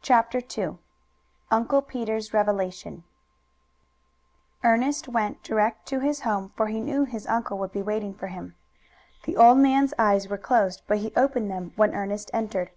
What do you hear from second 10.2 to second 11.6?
were closed, but he opened